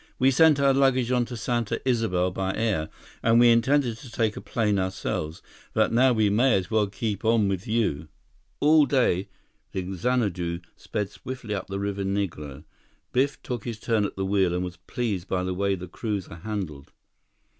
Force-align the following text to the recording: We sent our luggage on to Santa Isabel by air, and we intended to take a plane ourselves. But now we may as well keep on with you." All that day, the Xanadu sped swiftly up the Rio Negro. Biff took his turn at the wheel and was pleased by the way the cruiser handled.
We 0.17 0.31
sent 0.31 0.59
our 0.59 0.73
luggage 0.73 1.11
on 1.11 1.25
to 1.25 1.37
Santa 1.37 1.79
Isabel 1.87 2.31
by 2.31 2.55
air, 2.55 2.89
and 3.21 3.39
we 3.39 3.51
intended 3.51 3.97
to 3.99 4.09
take 4.09 4.35
a 4.35 4.41
plane 4.41 4.79
ourselves. 4.79 5.43
But 5.73 5.93
now 5.93 6.11
we 6.11 6.27
may 6.27 6.55
as 6.55 6.71
well 6.71 6.87
keep 6.87 7.23
on 7.23 7.47
with 7.47 7.67
you." 7.67 8.07
All 8.59 8.87
that 8.87 8.95
day, 8.95 9.29
the 9.73 9.93
Xanadu 9.93 10.61
sped 10.75 11.11
swiftly 11.11 11.53
up 11.53 11.67
the 11.67 11.77
Rio 11.79 11.93
Negro. 11.93 12.63
Biff 13.11 13.39
took 13.43 13.63
his 13.63 13.79
turn 13.79 14.03
at 14.05 14.15
the 14.15 14.25
wheel 14.25 14.55
and 14.55 14.63
was 14.65 14.77
pleased 14.77 15.27
by 15.27 15.43
the 15.43 15.53
way 15.53 15.75
the 15.75 15.87
cruiser 15.87 16.37
handled. 16.37 16.91